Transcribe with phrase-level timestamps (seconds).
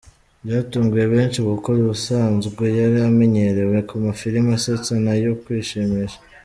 [0.45, 6.19] Byatunguye benshi kuko ubusanzwe yari amenyerewe ku mafilimi asetsa n’ayo kwishimisha.